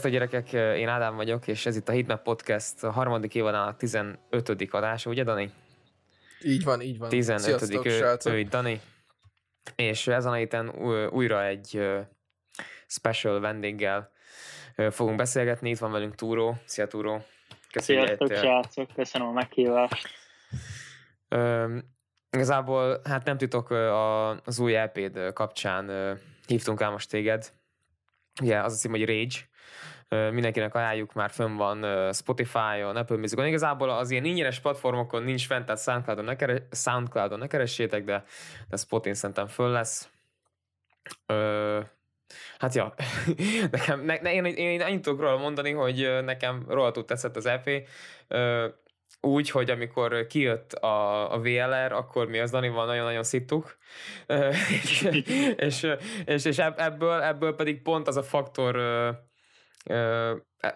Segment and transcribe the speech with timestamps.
[0.00, 4.18] Sziasztok gyerekek, én Ádám vagyok, és ez itt a Hitmap Podcast a harmadik évadának 15.
[4.70, 5.52] adása, ugye Dani?
[6.42, 7.08] Így van, így van.
[7.08, 7.40] 15.
[7.40, 8.80] Sziasztok, ő, ő itt Dani.
[9.76, 10.68] És ezen a héten
[11.10, 11.80] újra egy
[12.86, 14.10] special vendéggel
[14.90, 15.70] fogunk beszélgetni.
[15.70, 16.56] Itt van velünk Túró.
[16.64, 17.24] Szia Túró!
[17.72, 20.08] Köszönjük, Sziasztok srácok, köszönöm a meghívást.
[22.30, 23.70] igazából, hát nem titok,
[24.44, 27.52] az új LP-d kapcsán hívtunk el most téged.
[28.42, 29.48] Ugye az a cím, hogy Rage,
[30.10, 33.46] mindenkinek ajánljuk, már fönn van Spotify-on, Apple Music-on.
[33.46, 38.24] Igazából az ilyen ingyenes platformokon nincs fent, tehát Soundcloud-on ne, keres, Soundcloud-on ne keressétek, de,
[38.68, 40.10] de Spotin szerintem föl lesz.
[41.26, 41.80] Ö,
[42.58, 42.94] hát ja,
[43.70, 47.70] nekem, ne, ne, én, én annyit tudok róla mondani, hogy nekem rohadtul tetszett az EP.
[48.28, 48.68] Ö,
[49.20, 53.76] úgy, hogy amikor kijött a, a VLR, akkor mi az Danival nagyon-nagyon szittuk,
[54.82, 55.08] és,
[55.56, 55.86] és,
[56.24, 58.76] és, és ebből, ebből pedig pont az a faktor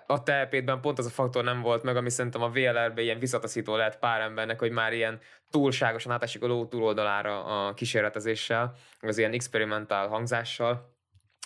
[0.07, 3.77] a telpétben pont az a faktor nem volt meg, ami szerintem a VLR-ben ilyen visszataszító
[3.77, 5.21] lehet pár embernek, hogy már ilyen
[5.51, 10.93] túlságosan átesik a ló túloldalára a kísérletezéssel, az ilyen experimentál hangzással.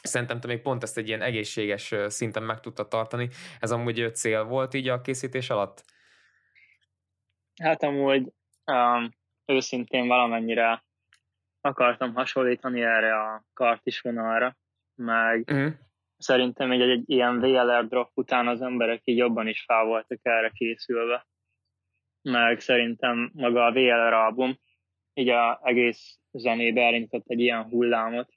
[0.02, 3.28] Szerintem te még pont ezt egy ilyen egészséges szinten meg tudta tartani.
[3.60, 5.84] Ez amúgy cél volt így a készítés alatt?
[7.62, 8.32] Hát amúgy
[8.64, 9.10] um,
[9.46, 10.84] őszintén valamennyire
[11.60, 14.56] akartam hasonlítani erre a kartis vonalra,
[14.94, 15.72] meg uh-huh
[16.18, 20.50] szerintem egy, egy ilyen VLR drop után az emberek így jobban is fel voltak erre
[20.54, 21.26] készülve.
[22.22, 24.58] Meg szerintem maga a VLR album
[25.14, 28.28] így a egész zenébe elindított egy ilyen hullámot,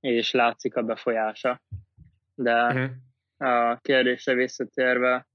[0.00, 1.62] és látszik a befolyása.
[2.34, 2.90] De uh-huh.
[3.50, 5.26] a kérdésre visszatérve,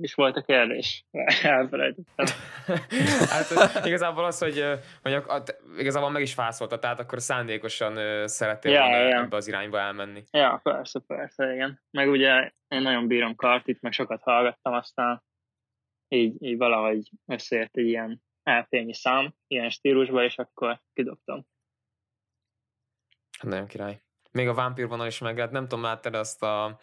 [0.00, 1.04] is volt a kérdés.
[1.42, 2.26] Elfelejtettem.
[3.72, 4.64] hát igazából az, hogy,
[5.02, 5.42] hogy a, a,
[5.78, 9.20] igazából meg is fászolta, tehát akkor szándékosan szerettél ja, volna ja.
[9.20, 10.24] ebbe az irányba elmenni.
[10.30, 11.80] Ja, persze, persze, igen.
[11.90, 15.22] Meg ugye én nagyon bírom Kartit, meg sokat hallgattam, aztán
[16.08, 21.46] így, így valahogy összejött egy ilyen elfényi szám, ilyen stílusba, és akkor kidobtam.
[23.38, 24.02] Hát nagyon király.
[24.32, 26.78] Még a Vampir vonal is meg, hát nem tudom, láttad azt a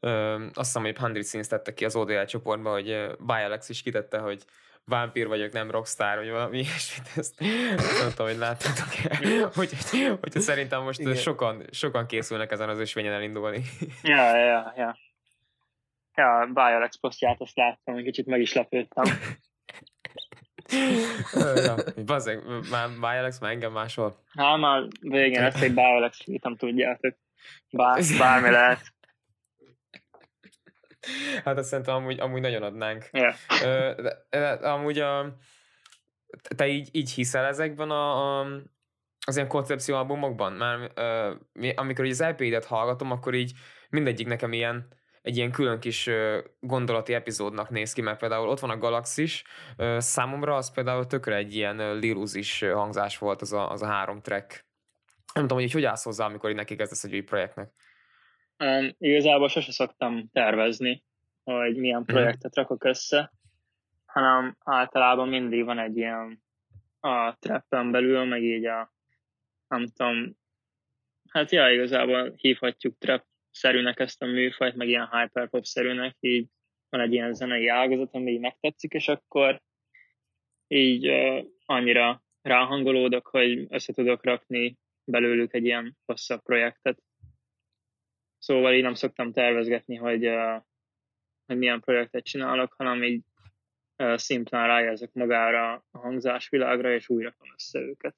[0.00, 4.18] Ö, azt hiszem, hogy Hundred Scenes tette ki az ODL csoportba, hogy Bialex is kitette,
[4.18, 4.44] hogy
[4.86, 7.40] vámpír vagyok, nem rockstar, vagy valami ilyesmit, ezt
[8.00, 8.88] nem tudom, hogy láttátok
[9.54, 11.14] hogy, hogy, hogy szerintem most Igen.
[11.14, 13.62] sokan, sokan készülnek ezen az ösvényen elindulni.
[14.02, 14.96] Ja, ja, ja.
[16.14, 19.04] Ja, a Bialex posztját azt láttam, hogy kicsit meg is lepődtem.
[21.34, 24.16] ja, bazzeg, már Bialex már engem máshol.
[24.34, 27.16] Hát már végén ezt egy Bialex nem tudjátok.
[27.70, 28.94] Bár, bármi lehet.
[31.44, 33.08] Hát azt szerintem amúgy, amúgy nagyon adnánk.
[33.12, 33.34] Yeah.
[33.96, 35.36] De, de, amúgy a,
[36.56, 38.46] te így, így hiszel ezekben a, a,
[39.26, 40.52] az ilyen koncepcióalbumokban?
[40.52, 40.90] Már
[41.74, 43.52] amikor az LP-det hallgatom, akkor így
[43.88, 46.10] mindegyik nekem ilyen egy ilyen külön kis
[46.60, 49.44] gondolati epizódnak néz ki, mert például ott van a Galaxis,
[49.98, 54.66] számomra az például tökre egy ilyen liruzis hangzás volt az a, az a három track.
[55.34, 57.72] Nem tudom, hogy így hogy állsz hozzá, amikor így neki kezdesz egy új projektnek.
[58.58, 61.04] Um, igazából sose szoktam tervezni,
[61.44, 62.12] hogy milyen mhm.
[62.12, 63.32] projektet rakok össze,
[64.04, 66.42] hanem általában mindig van egy ilyen
[67.00, 68.94] a trappen belül, meg így a
[69.68, 70.36] nem tudom,
[71.28, 76.48] hát ja, igazából hívhatjuk trap-szerűnek ezt a műfajt, meg ilyen hyperpop-szerűnek, így
[76.88, 79.62] van egy ilyen zenei ágazat, ami így megtetszik, és akkor
[80.66, 86.98] így uh, annyira ráhangolódok, hogy össze tudok rakni belőlük egy ilyen hosszabb projektet.
[88.38, 90.30] Szóval én nem szoktam tervezgetni, hogy,
[91.46, 93.24] hogy milyen projektet csinálok, hanem így
[93.96, 98.16] szimplán rájelzek magára a hangzásvilágra, és újra rakom össze őket.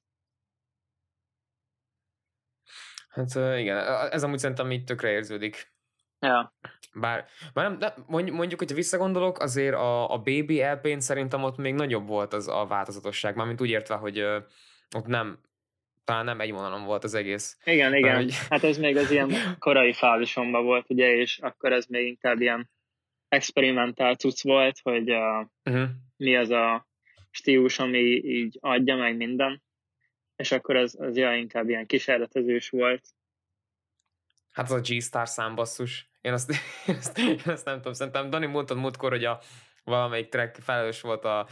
[3.09, 3.77] Hát igen,
[4.11, 5.71] ez amúgy szerintem így tökre érződik.
[6.19, 6.53] Ja.
[6.93, 11.73] Bár, bár nem, de mondjuk, hogyha visszagondolok, azért a, a Baby lp szerintem ott még
[11.73, 14.19] nagyobb volt az a változatosság, mármint úgy értve, hogy
[14.95, 15.39] ott nem
[16.09, 17.57] talán nem egy vonalon volt az egész.
[17.63, 18.15] Igen, igen.
[18.15, 18.33] Hogy...
[18.49, 22.69] Hát ez még az ilyen korai fázisomban volt, ugye, és akkor ez még inkább ilyen
[23.27, 25.89] experimentál cucc volt, hogy uh, uh-huh.
[26.17, 26.87] mi az a
[27.29, 29.63] stílus, ami így adja meg minden,
[30.35, 33.05] és akkor az, az ja, inkább ilyen kísérletezős volt.
[34.51, 36.09] Hát az a G-Star számbasszus.
[36.21, 36.51] Én azt,
[36.87, 39.39] én azt, én azt nem tudom, szerintem Dani mondtad múltkor, hogy a
[39.83, 41.47] valamelyik track felelős volt a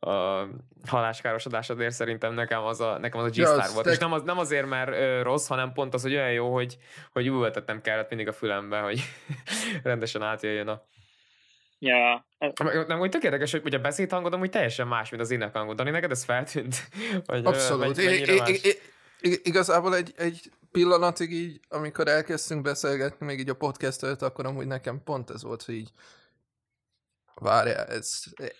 [0.00, 0.46] a
[0.86, 3.84] haláskárosodásodért szerintem nekem az a, nekem az a G-Star ja, volt.
[3.84, 3.90] Te...
[3.90, 6.78] És nem, az, nem azért, mert ö, rossz, hanem pont az, hogy olyan jó, hogy,
[7.12, 9.00] hogy ültetnem kellett mindig a fülembe, hogy
[9.82, 10.82] rendesen átjöjjön a
[11.80, 12.26] Ja.
[12.86, 15.76] Nem, úgy tök érdekes, hogy a beszédhangod amúgy teljesen más, mint az énekhangod.
[15.76, 16.88] Dani, neked ez feltűnt?
[17.26, 17.96] Vagy, Abszolút.
[17.96, 18.78] Mennyire I- I-
[19.20, 24.46] I- igazából egy, egy pillanatig így, amikor elkezdtünk beszélgetni, még így a podcast előtt, akkor
[24.46, 25.90] amúgy nekem pont ez volt, hogy így
[27.40, 28.10] várjál, ez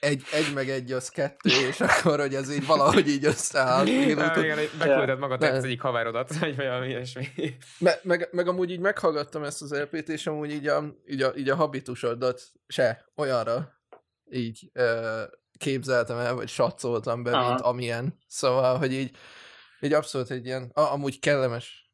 [0.01, 3.85] egy, egy meg egy az kettő, és akkor, hogy ez így valahogy így összeáll.
[4.79, 7.27] Beküldted magad az egyik haverodat, vagy valami ilyesmi.
[7.79, 11.33] Me, meg, meg, amúgy így meghallgattam ezt az LP-t, és amúgy így a, így a,
[11.37, 13.77] így a habitusodat se olyanra
[14.31, 15.23] így ö,
[15.59, 17.49] képzeltem el, vagy satszoltam be, Aha.
[17.49, 18.19] mint amilyen.
[18.27, 19.17] Szóval, hogy így,
[19.81, 21.88] így abszolút egy ilyen, a, amúgy kellemes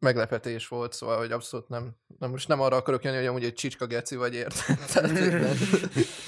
[0.00, 3.54] meglepetés volt, szóval, hogy abszolút nem, nem most nem arra akarok jönni, hogy amúgy egy
[3.54, 4.78] csicska geci vagy, érted?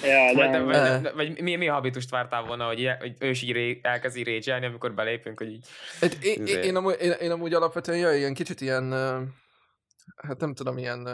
[0.03, 3.43] ja, de, de, vagy, de, vagy mi, mi habitust vártál volna, hogy, hogy ő is
[3.43, 5.67] így ré, elkezdi régyelni, amikor belépünk, hogy így...
[6.01, 8.93] Hát, én, én, én, amúgy, én, én, amúgy alapvetően ja, ilyen kicsit ilyen,
[10.17, 11.07] hát nem tudom, ilyen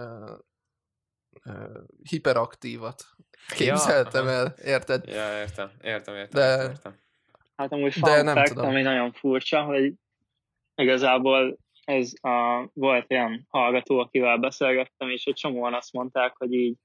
[1.44, 3.04] uh, hiperaktívat
[3.48, 5.06] képzeltem ja, el, érted?
[5.06, 6.40] Ja, értem, értem, értem.
[6.40, 6.98] De, értem, értem.
[7.56, 8.68] Hát amúgy fun de nem fact, tudom.
[8.68, 9.92] ami nagyon furcsa, hogy
[10.74, 11.58] igazából
[11.88, 16.76] ez a, volt olyan hallgató, akivel beszélgettem, és egy csomóan azt mondták, hogy így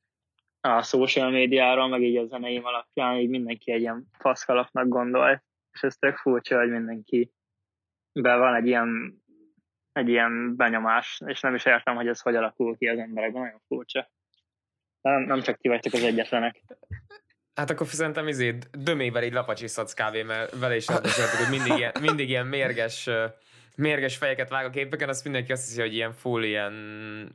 [0.62, 5.82] a social médiáról, meg így a zeneim alapján így mindenki egy ilyen faszkalapnak gondol, és
[5.82, 7.32] ez tök furcsa, hogy mindenki
[8.12, 9.22] be van egy ilyen,
[9.92, 13.62] egy ilyen benyomás, és nem is értem, hogy ez hogy alakul ki az emberekben, nagyon
[13.68, 14.12] furcsa.
[15.02, 16.62] Nem, nem csak ti vagytok az egyetlenek.
[17.54, 20.88] Hát akkor szerintem izé dömével így lapacsiszadsz kávé, mert vele is
[21.40, 23.10] hogy mindig ilyen, mindig ilyen mérges
[23.75, 26.74] mérges fejeket vág a képeken, azt mindenki azt hiszi, hogy ilyen full, ilyen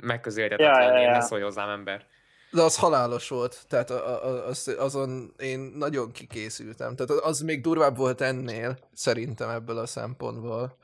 [0.03, 1.11] megközelíthetetlen, ja, ja, ja.
[1.11, 2.07] ne szólj hozzám ember.
[2.51, 6.97] De az halálos volt, tehát az, azon én nagyon kikészültem.
[6.97, 10.79] Tehát az még durvább volt ennél, szerintem ebből a szempontból,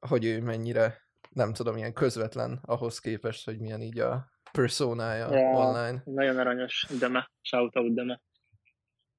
[0.00, 0.98] hogy ő mennyire,
[1.30, 6.02] nem tudom, ilyen közvetlen ahhoz képest, hogy milyen így a personája ja, online.
[6.04, 8.22] Nagyon aranyos deme, shoutout deme.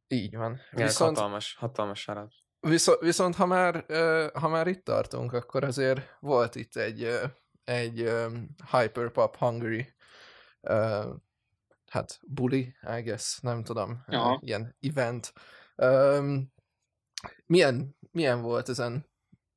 [0.07, 0.59] Így van.
[0.71, 1.17] Ja, Viszont...
[1.17, 2.42] hatalmas, hatalmas shoutout.
[2.67, 3.85] Viszont, viszont ha, már,
[4.33, 7.19] ha már itt tartunk, akkor azért volt itt egy,
[7.63, 8.11] egy
[8.71, 9.93] Hyperpop Hungary
[11.87, 14.39] hát bully, I guess, nem tudom, Aha.
[14.41, 15.33] ilyen event.
[17.45, 19.09] milyen, milyen volt ezen,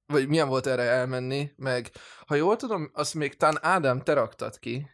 [0.06, 1.90] vagy milyen volt erre elmenni, meg
[2.26, 4.90] ha jól tudom, azt még talán Ádám te raktad ki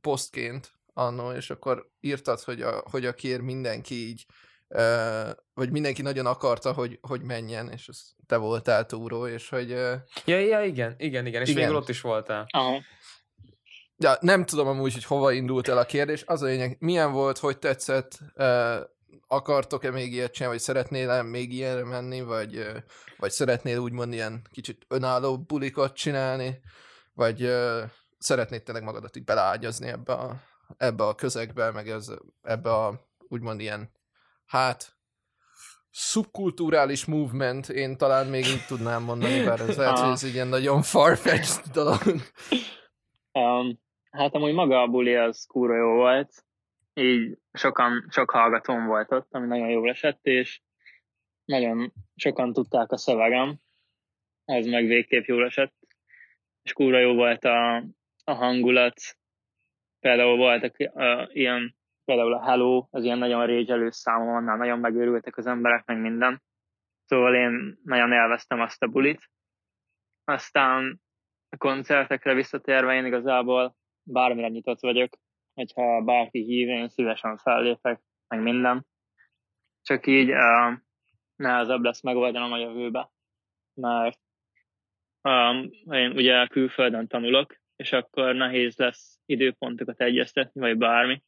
[0.00, 4.26] posztként annó, és akkor írtad, hogy a, hogy a kér mindenki így
[5.54, 9.70] vagy mindenki nagyon akarta, hogy, hogy menjen, és az te voltál túró, és hogy...
[9.70, 10.02] Ja,
[10.38, 11.62] ja, igen, igen, igen, és igen.
[11.62, 12.46] végül ott is voltál.
[12.48, 12.82] Aha.
[13.96, 16.22] Ja, nem tudom amúgy, hogy hova indult el a kérdés.
[16.26, 18.18] Az a lényeg, milyen volt, hogy tetszett,
[19.26, 22.66] akartok-e még ilyet csinálni, vagy szeretnél-e még ilyenre menni, vagy,
[23.16, 26.60] vagy szeretnél úgymond ilyen kicsit önálló bulikot csinálni,
[27.14, 27.50] vagy
[28.18, 30.40] szeretnéd tényleg magadat így beleágyazni ebbe a,
[30.76, 33.90] ebbe a közegbe, meg ez, ebbe a úgymond ilyen
[34.48, 34.96] hát
[35.90, 40.48] szubkulturális movement, én talán még így tudnám mondani, bár ez lehet, hogy ez egy ilyen
[40.48, 42.00] nagyon farfetched dolog.
[43.32, 46.44] Um, hát amúgy maga a buli az kúra jó volt,
[46.94, 50.60] így sokan, sok hallgatóm volt ott, ami nagyon jól esett, és
[51.44, 53.60] nagyon sokan tudták a szövegem,
[54.44, 55.74] az meg végképp jól esett,
[56.62, 57.76] és kúra jó volt a,
[58.24, 59.00] a hangulat,
[60.00, 61.77] például voltak uh, ilyen
[62.08, 66.42] például a Hello, az ilyen nagyon régyelő számom, annál nagyon megőrültek az emberek, meg minden.
[67.04, 69.30] Szóval én nagyon élveztem azt a bulit.
[70.24, 71.00] Aztán
[71.48, 75.08] a koncertekre visszatérve én igazából bármire nyitott vagyok,
[75.54, 78.86] hogyha bárki hív, én szívesen fellépek, meg minden.
[79.82, 80.72] Csak így uh,
[81.36, 83.10] nehezebb lesz megoldanom a jövőbe,
[83.74, 84.20] mert
[85.22, 91.22] um, én ugye külföldön tanulok, és akkor nehéz lesz időpontokat egyeztetni, vagy bármi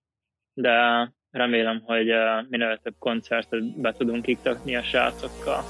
[0.54, 2.06] de remélem, hogy
[2.48, 5.64] minél több koncertet be tudunk iktatni a srácokkal.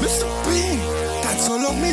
[0.00, 0.26] Mr.
[0.44, 0.48] B,
[1.22, 1.90] that's all of me,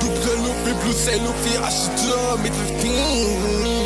[0.00, 3.85] Double loupé, plus c'est loupé, achète-le, mais 15.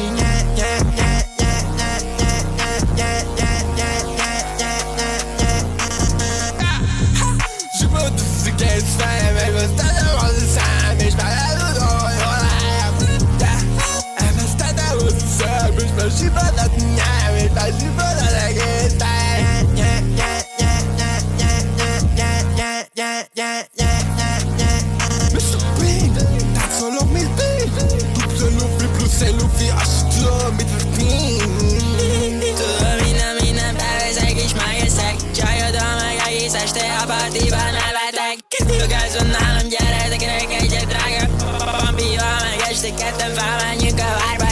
[29.60, 31.40] e lupi Ashtu mit Bean
[32.40, 35.14] Tudom, minden, minden felveszek és megeszek.
[35.36, 41.22] Csajodom meg egész este a partiban nevetek Rugázom nálam gyere, tekerek egyet drága.
[41.58, 44.48] Bambival meg este ketten felmenjünk a várba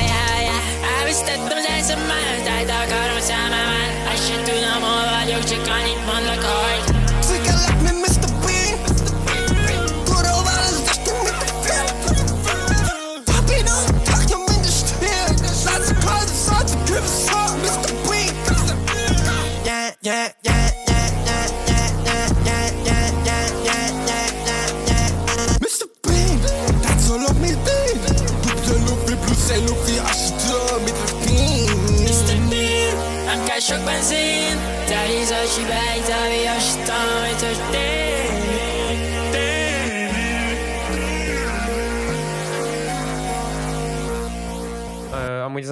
[0.98, 6.82] Elvesztettem az eszemet, tájt akarom szememet Azt sem tudom, hol vagyok, csak annyit mondok, hogy
[7.28, 8.37] like me, Mr.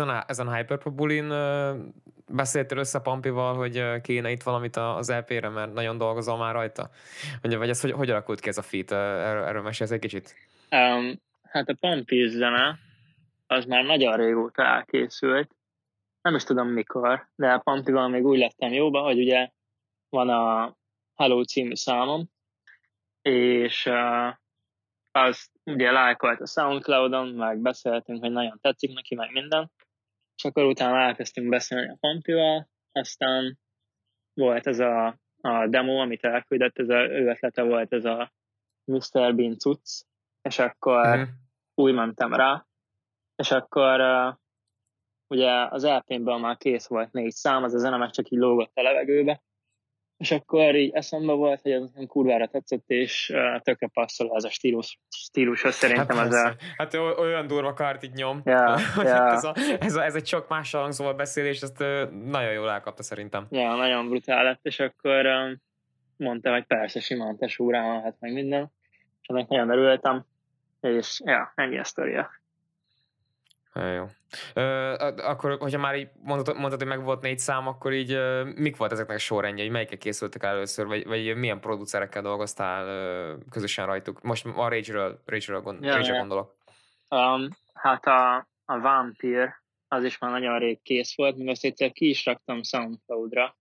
[0.06, 1.28] ezen a, ezen a Hyperpobulin
[2.28, 6.90] beszéltél össze Pampival, hogy kéne itt valamit az LP-re, mert nagyon dolgozol már rajta?
[7.42, 8.92] Vagy, vagy ez hogy, hogy alakult ki ez a fit?
[8.92, 10.34] Erről, erről mesélsz egy kicsit?
[10.70, 12.78] Um, hát a Pampi zene
[13.46, 15.50] az már nagyon régóta elkészült.
[16.22, 19.50] Nem is tudom mikor, de a Pampival még úgy lettem jóba, hogy ugye
[20.08, 20.74] van a
[21.14, 22.30] Hello című számom,
[23.22, 24.34] és uh,
[25.12, 29.70] azt ugye lájkolt a Soundcloudon, meg beszéltünk, hogy nagyon tetszik neki, meg minden,
[30.36, 33.58] és akkor utána elkezdtünk beszélni a Pampival, aztán
[34.34, 38.32] volt ez a, a demo, amit elküldött, ez a, ő ötlete volt ez a
[38.84, 39.34] Mr.
[39.34, 40.04] Bean cucc,
[40.42, 41.28] és akkor uh-huh.
[41.74, 42.66] úgy mentem rá,
[43.36, 44.34] és akkor uh,
[45.26, 48.76] ugye az LP-ből már kész volt négy szám, az a zene meg csak így lógott
[48.76, 49.42] a levegőbe,
[50.16, 54.50] és akkor így eszembe volt, hogy ez kurvára tetszett, és uh, tökre passzol ez a
[54.50, 56.54] stílus, stílushoz szerintem hát, ez a...
[56.76, 58.40] Hát olyan durva kart így nyom.
[58.44, 59.32] Yeah, yeah.
[59.32, 63.02] ez, a, ez, a, ez egy sok más hangzóval beszélés, ezt uh, nagyon jól elkapta
[63.02, 63.46] szerintem.
[63.50, 65.62] Ja, nagyon brutál lett, és akkor um,
[66.16, 68.72] mondtam, hogy persze, simán tesórán hát meg minden,
[69.22, 70.24] és ennek nagyon örültem,
[70.80, 72.30] és ja, ennyi a sztoria.
[73.76, 74.06] Jó.
[74.54, 78.54] Ö, akkor, hogyha már így mondtad, mondtad, hogy meg volt négy szám, akkor így uh,
[78.54, 79.68] mik volt ezeknek a sorrendjei?
[79.68, 82.84] Melyikkel készültek először, vagy, vagy milyen producerekkel dolgoztál
[83.34, 84.22] uh, közösen rajtuk?
[84.22, 86.56] Most a Rage-ről, Rage-ről gond, ja, Rage gondolok.
[87.08, 91.92] Um, hát a, a Vampire az is már nagyon rég kész volt, még azt egyszer
[91.92, 93.56] ki is raktam Soundcloud-ra.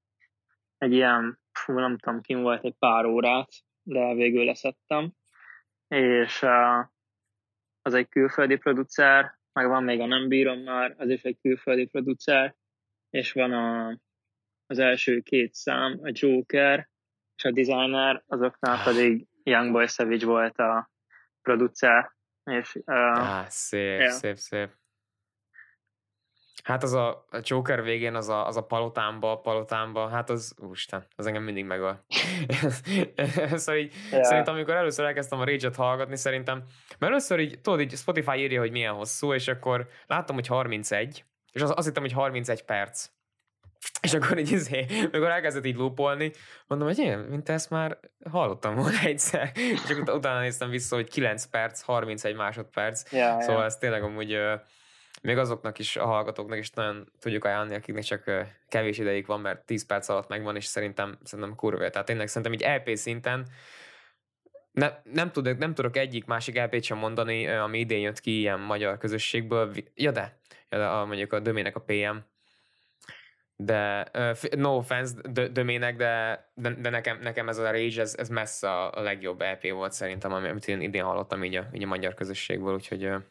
[0.78, 3.50] Egy ilyen, fú, nem tudom, kim volt egy pár órát,
[3.84, 5.12] de végül leszettem.
[5.88, 6.86] És uh,
[7.82, 11.86] az egy külföldi producer, meg van még a Nem Bírom már, az is egy külföldi
[11.86, 12.56] producer,
[13.10, 13.98] és van a,
[14.66, 16.90] az első két szám, a Joker
[17.36, 20.90] és a Designer, azoknál pedig Youngboy Savage volt a
[21.42, 22.12] producer.
[22.44, 24.10] És, uh, ah, szép, ja.
[24.10, 24.70] szép, szép.
[26.64, 31.06] Hát az a, a Joker végén, az a, az a palotámba, palotámba, hát az, úristen,
[31.16, 32.06] az engem mindig megöl.
[33.56, 34.24] szóval így, yeah.
[34.24, 36.64] szerintem amikor először elkezdtem a Rage-et hallgatni, szerintem,
[37.00, 41.26] mert először így, tudod, így Spotify írja, hogy milyen hosszú, és akkor láttam, hogy 31,
[41.52, 43.10] és az, azt hittem, hogy 31 perc.
[44.02, 46.32] És akkor így izé, amikor elkezdett így loopolni,
[46.68, 48.00] mondom, hogy én, mint ezt már
[48.32, 49.52] hallottam volna egyszer.
[49.56, 53.12] És akkor utána néztem vissza, hogy 9 perc, 31 másodperc.
[53.12, 53.66] Yeah, szóval yeah.
[53.66, 54.38] ez tényleg amúgy
[55.26, 58.24] még azoknak is, a hallgatóknak is nagyon tudjuk ajánlani, akiknek csak
[58.68, 61.90] kevés ideig van, mert 10 perc alatt megvan, és szerintem, szerintem kurva.
[61.90, 63.48] Tehát tényleg szerintem egy LP szinten
[64.76, 68.60] ne, nem, tudok, nem tudok egyik másik LP-t sem mondani, ami idén jött ki ilyen
[68.60, 69.74] magyar közösségből.
[69.94, 70.40] Ja de,
[70.70, 72.18] ja de a, mondjuk a Dömének a PM,
[73.56, 75.14] de uh, no offense
[75.52, 79.72] Dömének, de, de, de nekem, nekem ez a Rage, ez, ez messze a legjobb LP
[79.72, 83.22] volt szerintem, amit én idén hallottam így a, így a magyar közösségből, úgyhogy uh,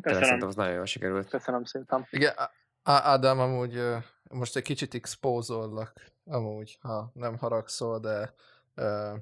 [0.00, 0.22] Köszönöm.
[0.24, 1.28] Szerintem az nagyon jól sikerült.
[1.28, 2.06] Köszönöm szépen.
[2.10, 2.34] Igen,
[2.82, 3.82] Ádám, amúgy
[4.30, 5.92] most egy kicsit expózollak,
[6.24, 8.34] amúgy, ha nem haragszol, de
[8.76, 9.18] uh,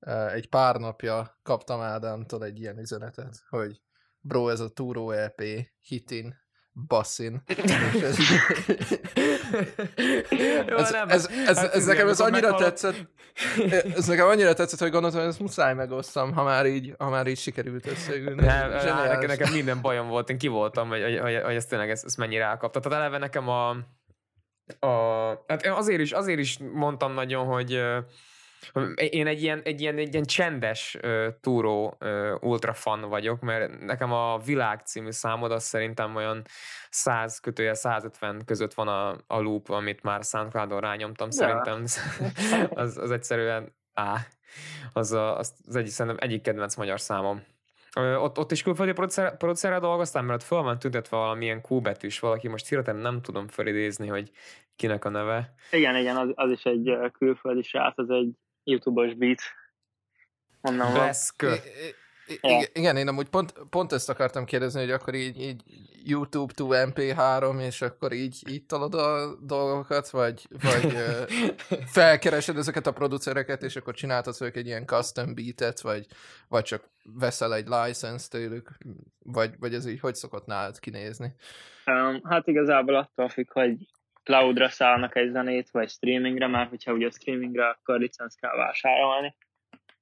[0.00, 3.80] uh, egy pár napja kaptam Ádámtól egy ilyen üzenetet, hogy
[4.20, 5.42] bro, ez a Túró EP
[5.80, 6.36] hitin
[6.72, 7.42] basszin.
[10.66, 13.08] ez, ez, ez, ez, hát ez nekem ez annyira tetszett,
[13.96, 17.26] ez nekem annyira tetszett, hogy gondoltam, hogy ezt muszáj megosztam, ha már így, ha már
[17.26, 18.44] így sikerült összeülni.
[18.44, 21.90] Nem, nekem, nekem minden bajom volt, én ki voltam, hogy, hogy, hogy, hogy ez tényleg
[21.90, 22.80] ezt, ezt mennyire elkapta.
[22.80, 23.68] Tehát eleve nekem a,
[24.78, 24.88] a
[25.46, 27.80] hát azért is, azért is mondtam nagyon, hogy
[28.94, 33.80] én egy ilyen, egy ilyen, egy ilyen csendes uh, túró uh, ultra fan vagyok, mert
[33.80, 36.42] nekem a Világ című számod az szerintem olyan
[36.90, 41.32] 100 kötője 150 között van a, a loop, amit már Soundcloud-on rányomtam, ja.
[41.32, 41.84] szerintem
[42.82, 44.16] az, az egyszerűen á,
[44.92, 47.42] az, a, az, az egyik, szerintem egyik kedvenc magyar számom.
[47.94, 52.20] Ott, ott is külföldi producer, producerrel dolgoztam, mert ott föl van tüntetve valamilyen Q betűs
[52.20, 54.30] valaki, most hirtelen nem tudom felidézni, hogy
[54.76, 55.54] kinek a neve.
[55.70, 58.34] Igen, igen, az, az is egy külföldi srác, az egy
[58.70, 59.40] YouTube-os beat.
[60.60, 61.12] Onnan van.
[62.42, 65.62] Igen, igen, én amúgy pont, pont ezt akartam kérdezni, hogy akkor így, így
[66.04, 70.96] YouTube to MP3, és akkor így, így talad a dolgokat, vagy, vagy
[71.98, 76.06] felkeresed ezeket a producereket, és akkor csináltatsz ők egy ilyen custom beatet, vagy,
[76.48, 78.70] vagy csak veszel egy license tőlük,
[79.18, 81.34] vagy, vagy ez így hogy szokott nálad kinézni?
[81.86, 83.76] Um, hát igazából attól függ, hogy
[84.22, 89.36] cloudra szállnak egy zenét, vagy streamingre, mert hogyha ugye streamingre, akkor licensz kell vásárolni,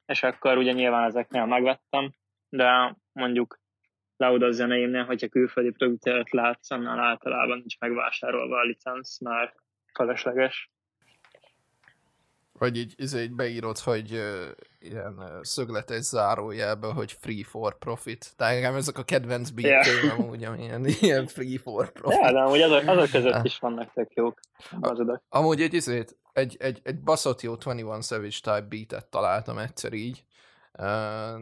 [0.07, 2.13] és akkor ugye nyilván ezeknél megvettem,
[2.49, 3.61] de mondjuk
[4.17, 9.55] cloudos zeneimnél, hogyha külföldi produceret látsz, annál általában nincs megvásárolva a licensz, mert
[9.93, 10.71] felesleges.
[12.59, 14.47] Vagy így, így, így beírod, hogy uh,
[14.79, 18.33] ilyen uh, szögletes zárójelben, hogy free for profit.
[18.37, 20.19] Tehát engem ezek a kedvenc beatjeim yeah.
[20.19, 22.21] amúgy, amilyen ilyen free for profit.
[22.21, 24.41] Ja, de amúgy azok, azok között is vannak tök jók.
[24.81, 29.93] A, amúgy egy, izét, egy, egy, egy baszott jó 21 Savage type beatet találtam egyszer
[29.93, 30.25] így.
[30.73, 31.41] Uh,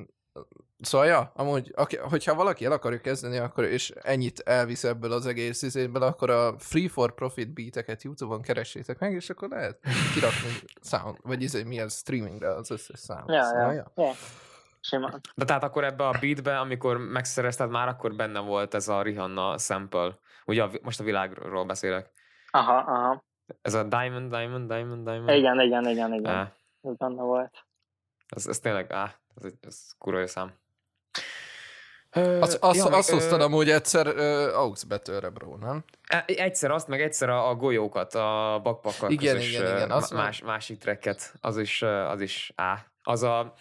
[0.80, 5.26] Szóval, ja, amúgy, aki, hogyha valaki el akarja kezdeni, akkor, és ennyit elvisz ebből az
[5.26, 9.78] egész izéből, akkor a free for profit beateket YouTube-on keressétek meg, és akkor lehet
[10.14, 10.48] kirakni
[10.82, 13.28] sound, vagy izé, milyen streamingre az összes sound.
[13.28, 14.12] Ja, szóval, ja, ja.
[15.34, 19.58] De tehát akkor ebbe a beatbe, amikor megszerezted már, akkor benne volt ez a Rihanna
[19.58, 20.18] sample.
[20.46, 22.10] Ugye a, most a világról beszélek.
[22.50, 23.24] Aha, aha.
[23.62, 25.28] Ez a Diamond, Diamond, Diamond, Diamond.
[25.28, 26.34] Igen, igen, igen, igen.
[26.34, 26.48] Ah.
[26.82, 27.66] Ez benne volt.
[28.28, 30.52] Ez, ez tényleg, áh, ez, ez kurva jó szám.
[32.40, 35.84] Azt, azt, ja, azt hoztad amúgy egyszer uh, AUX betőre, bro, nem?
[36.08, 40.10] E, egyszer azt, meg egyszer a, a golyókat, a bakpakkal igen, közös, igen, igen, az
[40.10, 43.54] más, másik tracket, az is, az is, á, az a,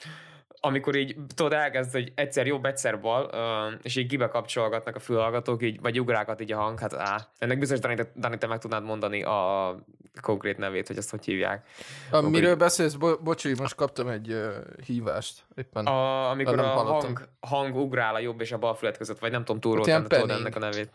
[0.65, 3.29] amikor így tudod, elkezd, hogy egyszer jobb, egyszer bal,
[3.81, 7.59] és így kibe kapcsolgatnak a fülhallgatók, így, vagy ugrákat így a hang, hát á, ennek
[7.59, 9.75] biztos, Dani, te, Dani, te meg tudnád mondani a
[10.21, 11.67] konkrét nevét, hogy ezt hogy hívják.
[12.11, 12.57] A, amikor miről így...
[12.57, 12.93] beszélsz?
[12.93, 14.53] Bo- bocsi, most kaptam egy uh,
[14.85, 15.85] hívást éppen.
[15.85, 19.43] A, amikor a hang, hang ugrál a jobb és a bal fület között, vagy nem
[19.43, 20.89] tudom túlról hát tudod ennek a nevét.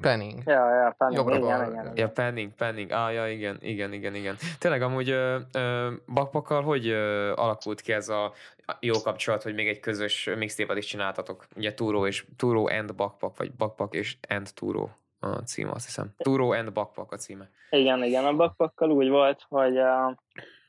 [0.00, 0.42] Penning.
[0.44, 1.18] Ja, ja, penning.
[1.18, 1.96] Jobbra igen, igen, igen.
[1.96, 2.90] Ja, penning, penning.
[2.90, 4.36] Ah, ja, igen, igen, igen, igen.
[4.58, 8.32] Tényleg amúgy ö, ö, bakpakkal hogy ö, alakult ki ez a
[8.80, 11.46] jó kapcsolat, hogy még egy közös mixtape is csináltatok?
[11.56, 16.10] Ugye Túró és Túró and Bakpak, vagy Bakpak és and Túró a címe, azt hiszem.
[16.16, 17.50] Túró and Bakpak a címe.
[17.70, 20.16] Igen, igen, a Bakpakkal úgy volt, hogy uh,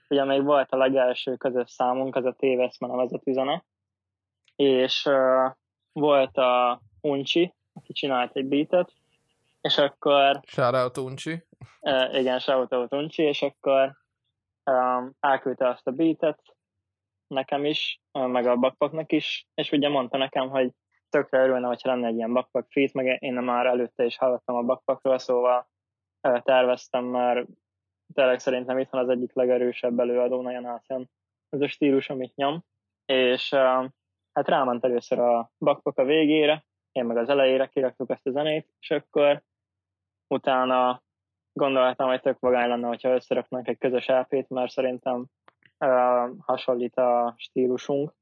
[0.08, 3.66] ugye még volt a legelső közös számunk, az a Téveszme nevezett üzene,
[4.56, 5.52] és uh,
[5.92, 8.92] volt a Uncsi, aki csinált egy beatet,
[9.62, 10.40] és akkor...
[10.46, 11.44] Shoutout Uncsi.
[11.82, 13.98] Uh, igen, shoutout Uncsi, és akkor
[14.72, 16.56] um, elküldte azt a beatet
[17.28, 20.72] nekem is, meg a bakpaknak is, és ugye mondta nekem, hogy
[21.10, 24.64] tökre örülne, hogyha lenne egy ilyen bakpak feat, meg én már előtte is hallottam a
[24.64, 25.70] bakpakról, szóval
[26.28, 27.46] uh, terveztem már,
[28.14, 31.10] tényleg szerintem itt van az egyik legerősebb előadó, nagyon átjön
[31.50, 32.64] ez a stílus, amit nyom,
[33.06, 33.86] és uh,
[34.34, 36.67] hát ráment először a bakpak a végére,
[36.98, 39.42] én meg az elejére kiraktuk ezt a zenét, és akkor
[40.28, 41.02] utána
[41.54, 45.26] gondoltam, hogy tök vagány lenne, hogyha összeraknánk egy közös lp mert szerintem
[45.80, 48.14] uh, hasonlít a stílusunk,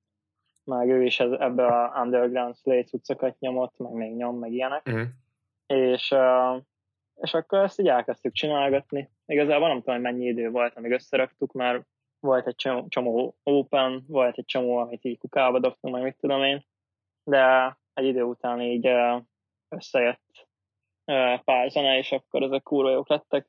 [0.64, 4.86] meg ő is ez, ebbe a underground slate utcakat nyomott, meg még nyom, meg ilyenek.
[4.86, 5.08] Uh-huh.
[5.66, 6.62] És, uh,
[7.16, 9.10] és akkor ezt így elkezdtük csinálgatni.
[9.26, 11.86] Igazából nem tudom, hogy mennyi idő volt, amíg összeraktuk, mert
[12.20, 16.44] volt egy csomó, csomó open, volt egy csomó, amit így kukába dobtunk, meg mit tudom
[16.44, 16.66] én,
[17.24, 18.88] de egy idő után így
[19.68, 20.48] összejött
[21.44, 23.48] pár zene, és akkor ezek kurva jók lettek.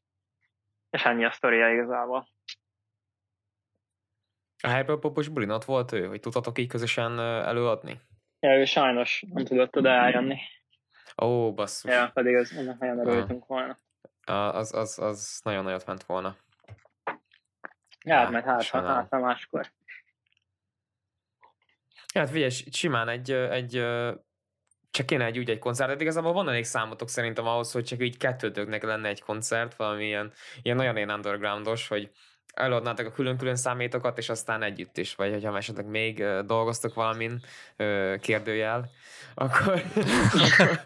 [0.91, 2.29] És ennyi a sztoria igazából.
[4.63, 8.01] A Hyperpopos bulin ott volt ő, hogy tudtatok így közösen előadni?
[8.41, 10.39] Ja, ő sajnos nem tudott oda eljönni.
[11.23, 11.91] Ó, basszus.
[11.91, 13.49] Ja, pedig az, ennek nagyon örültünk ah.
[13.49, 13.79] volna.
[14.53, 16.37] Az, az, az nagyon nagyot ment volna.
[18.05, 19.73] Ja, hát, mert hát, hát, hát máskor.
[22.15, 23.85] Ja, hát figyelj, simán egy, egy
[24.97, 28.03] csak kéne egy úgy egy koncert, de igazából van elég számotok szerintem ahhoz, hogy csak
[28.03, 30.33] így kettőtöknek lenne egy koncert, valami ilyen,
[30.63, 32.11] ilyen nagyon ilyen undergroundos, hogy
[32.55, 37.41] előadnátok a külön-külön számítokat, és aztán együtt is, vagy hogyha esetleg még dolgoztok valamin,
[38.21, 38.91] kérdőjel,
[39.35, 39.83] akkor,
[40.45, 40.81] akkor,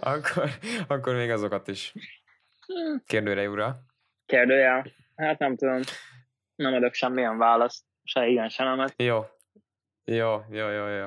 [0.00, 0.50] akkor,
[0.88, 1.92] akkor még azokat is.
[3.06, 3.82] Kérdőre, ura.
[4.26, 4.86] Kérdőjel?
[5.16, 5.80] Hát nem tudom.
[6.54, 7.84] Nem adok semmilyen választ.
[8.04, 8.94] Se igen, se nemet.
[8.96, 9.24] Jó.
[10.04, 11.06] Jó, jó, jó, jó.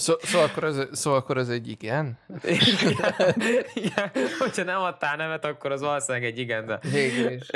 [0.00, 2.18] Szó, szó, akkor ez, szó akkor ez egy igen?
[2.44, 3.34] igen.
[3.74, 4.10] igen.
[4.38, 6.78] Hogyha nem adtál nevet, akkor az valószínűleg egy igen, de...
[6.90, 7.50] Végül is.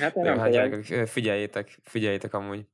[0.00, 2.66] hát nem, hát gyerekek, figyeljétek, figyeljétek amúgy.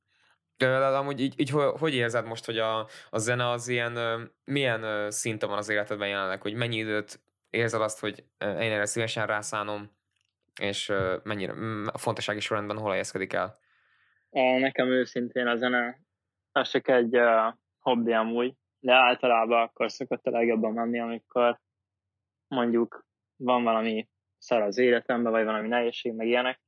[0.56, 3.98] De amúgy így, így hogy érzed most, hogy a, a zene az ilyen,
[4.44, 9.26] milyen szinten van az életedben jelenleg, hogy mennyi időt érzed azt, hogy én erre szívesen
[9.26, 9.90] rászánom,
[10.60, 11.52] és mennyire
[11.92, 13.58] a fontossági sorrendben hol helyezkedik el?
[14.58, 16.04] Nekem őszintén a zene
[16.52, 17.16] az csak egy
[17.86, 21.60] hobbi amúgy, de általában akkor szokott a legjobban menni, amikor
[22.48, 26.60] mondjuk van valami szar az életemben, vagy valami nehézség, meg ilyenek,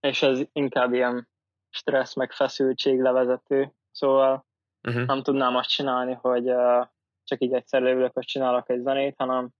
[0.00, 1.28] és ez inkább ilyen
[1.70, 4.46] stressz, meg feszültség levezető, szóval
[4.88, 5.06] uh-huh.
[5.06, 6.86] nem tudnám azt csinálni, hogy uh,
[7.24, 9.50] csak így egyszer leülök, hogy csinálok egy zenét, hanem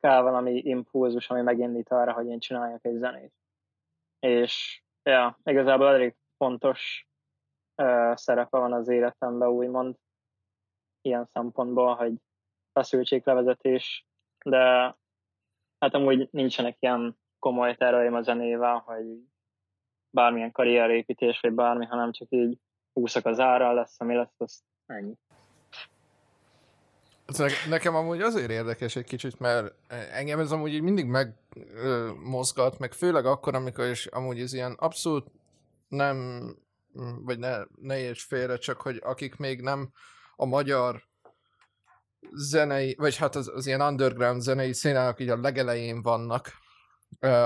[0.00, 3.32] kell valami impulzus, ami megindít arra, hogy én csináljak egy zenét.
[4.18, 7.08] És ja, igazából elég fontos
[7.82, 9.96] uh, szerepe van az életemben, úgymond,
[11.02, 12.12] ilyen szempontból, hogy
[12.72, 14.06] feszültséglevezetés,
[14.44, 14.58] de
[15.78, 19.06] hát amúgy nincsenek ilyen komoly terveim a zenével, hogy
[20.10, 22.58] bármilyen karrierépítés, vagy bármi, hanem csak így
[22.92, 25.14] úszak az ára, lesz, ami lesz, az ennyi.
[27.68, 29.74] Nekem amúgy azért érdekes egy kicsit, mert
[30.12, 35.26] engem ez amúgy mindig megmozgat, meg főleg akkor, amikor is amúgy ez ilyen abszolút
[35.88, 36.46] nem,
[37.24, 39.92] vagy ne, ne érts félre, csak hogy akik még nem
[40.40, 41.02] a magyar
[42.32, 46.52] zenei, vagy hát az, az ilyen underground zenei színának így a legelején vannak,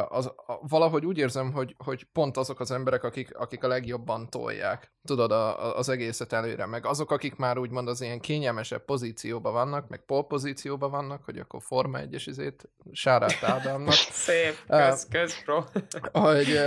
[0.09, 4.93] az, valahogy úgy érzem, hogy, hogy pont azok az emberek, akik, akik a legjobban tolják,
[5.05, 9.53] tudod, a, a, az egészet előre, meg azok, akik már úgymond az ilyen kényelmesebb pozícióban
[9.53, 13.93] vannak, meg pol pozícióban vannak, hogy akkor Forma 1-es izét, Sárát Ádámnak.
[14.27, 15.65] Szép, kösz, kösz, bro.
[16.13, 16.59] hogy,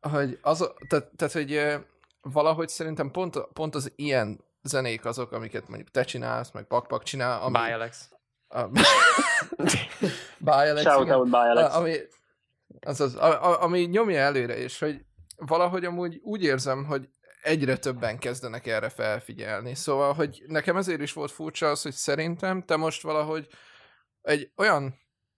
[0.00, 1.60] hogy az, tehát, tehát, hogy
[2.20, 7.40] valahogy szerintem pont, pont az ilyen zenék azok, amiket mondjuk te csinálsz, meg Pakpak csinál.
[7.40, 8.10] Ami, Bye, Alex.
[10.38, 10.82] Bye, Alex.
[10.82, 11.74] Shout out, bye, Alex.
[11.74, 11.96] Ami,
[12.80, 15.04] az az, a, ami nyomja előre, és hogy
[15.36, 17.08] valahogy amúgy úgy érzem, hogy
[17.42, 19.74] egyre többen kezdenek erre felfigyelni.
[19.74, 23.48] Szóval, hogy nekem ezért is volt furcsa az, hogy szerintem te most valahogy
[24.22, 24.94] egy olyan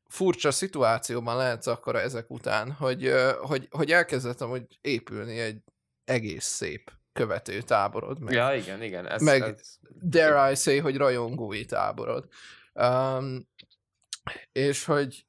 [0.09, 5.63] furcsa szituációban lehetsz akkor ezek után, hogy, hogy, hogy elkezdett hogy épülni egy
[6.05, 8.21] egész szép követő táborod.
[8.21, 9.07] Meg, ja, igen, igen.
[9.07, 9.79] Ez, meg ez...
[10.03, 12.29] dare I say, hogy rajongói táborod.
[12.73, 13.49] Um,
[14.53, 15.27] és hogy,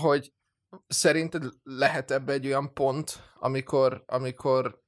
[0.00, 0.32] hogy
[0.86, 4.82] szerinted lehet ebbe egy olyan pont, amikor, amikor,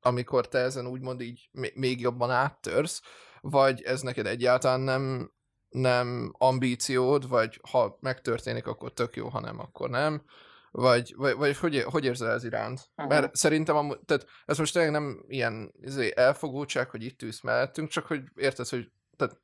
[0.00, 3.02] amikor te ezen úgymond így még jobban áttörsz,
[3.40, 5.32] vagy ez neked egyáltalán nem,
[5.68, 10.24] nem ambíciód, vagy ha megtörténik, akkor tök jó, ha nem, akkor nem.
[10.70, 12.90] Vagy, vagy, vagy hogy, hogy érzel ez iránt?
[12.96, 13.14] Uh-huh.
[13.14, 17.88] Mert szerintem, amúgy, tehát ez most tényleg nem ilyen izé, elfogultság, hogy itt ülsz mellettünk,
[17.88, 19.40] csak hogy érted, hogy tehát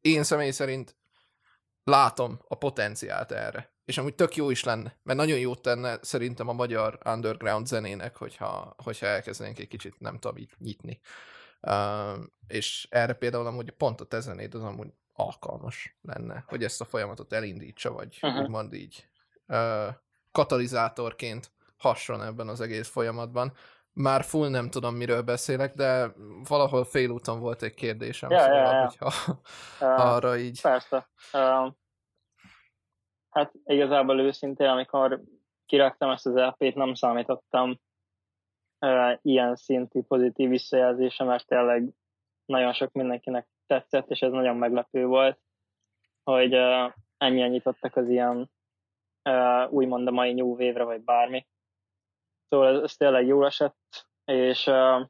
[0.00, 0.96] én személy szerint
[1.84, 3.74] látom a potenciált erre.
[3.84, 8.16] És amúgy tök jó is lenne, mert nagyon jót tenne szerintem a magyar underground zenének,
[8.16, 11.00] hogyha, hogyha elkezdenénk egy kicsit, nem tudom, így nyitni.
[11.60, 16.80] Uh, és erre például amúgy pont a te zenéd az amúgy alkalmas lenne, hogy ezt
[16.80, 18.40] a folyamatot elindítsa, vagy uh-huh.
[18.42, 19.08] úgymond így
[19.46, 19.94] uh,
[20.32, 23.52] katalizátorként hasson ebben az egész folyamatban.
[23.92, 26.12] Már full nem tudom, miről beszélek, de
[26.48, 28.80] valahol félúton volt egy kérdésem, ja, szóval, ja, ja.
[28.80, 29.12] hogyha
[29.80, 30.60] uh, arra így...
[30.60, 31.08] Persze.
[31.32, 31.72] Uh,
[33.30, 35.22] hát igazából őszintén, amikor
[35.66, 37.80] kiraktam ezt az LP-t, nem számítottam
[38.80, 41.88] uh, ilyen szintű pozitív visszajelzése, mert tényleg
[42.44, 45.40] nagyon sok mindenkinek tetszett, és ez nagyon meglepő volt,
[46.22, 48.50] hogy uh, ennyien nyitottak az ilyen
[49.24, 51.46] uh, úgymond a mai new wave vagy bármi.
[52.48, 55.08] Szóval ez, ez tényleg jól esett, és uh,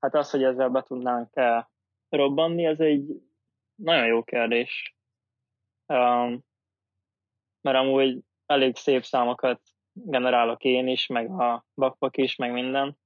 [0.00, 1.64] hát az, hogy ezzel be tudnánk uh,
[2.08, 3.22] robbanni, ez egy
[3.74, 4.94] nagyon jó kérdés.
[5.86, 6.44] Um,
[7.60, 9.60] mert amúgy elég szép számokat
[9.92, 12.98] generálok én is, meg a bakpak is, meg minden,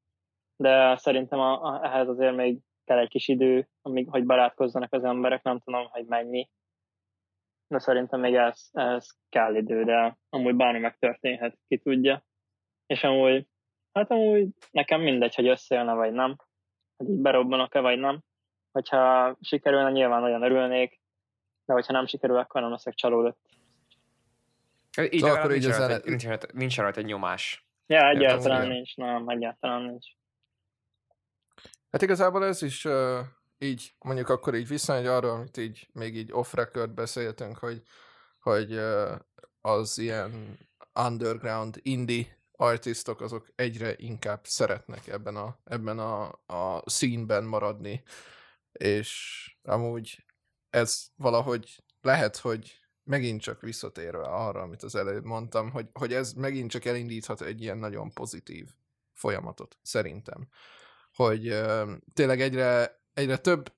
[0.57, 5.05] de szerintem a, a, ehhez azért még kell egy kis idő, amíg, hogy barátkozzanak az
[5.05, 6.49] emberek, nem tudom, hogy mennyi,
[7.74, 12.24] de szerintem még ez, ez kell idő, de amúgy bármi megtörténhet, ki tudja.
[12.87, 13.46] És amúgy,
[13.92, 16.37] hát amúgy nekem mindegy, hogy összejönne vagy nem,
[16.96, 18.22] hogy így berobbanok-e vagy nem.
[18.72, 21.00] Hogyha sikerülne, nyilván nagyon örülnék,
[21.64, 23.38] de hogyha nem sikerül, akkor nem leszek csalódott.
[25.10, 27.66] Így szóval akkor nincs, rajta, egy, nincs, rajta, nincs rajta egy nyomás.
[27.87, 30.06] Ja, egyáltalán Értem, nincs, nem, egyáltalán nincs.
[31.90, 33.18] Hát igazából ez is uh,
[33.58, 37.82] így, mondjuk akkor így visszamegy arra, amit így még így off-record beszéltünk, hogy,
[38.40, 38.80] hogy
[39.60, 40.58] az ilyen
[40.94, 48.02] underground indie artistok azok egyre inkább szeretnek ebben a, ebben a, a színben maradni,
[48.72, 50.24] és amúgy
[50.70, 56.32] ez valahogy lehet, hogy megint csak visszatérve arra, amit az előbb mondtam, hogy, hogy ez
[56.32, 58.68] megint csak elindíthat egy ilyen nagyon pozitív
[59.12, 60.48] folyamatot, szerintem.
[61.14, 63.72] Hogy uh, tényleg egyre, egyre több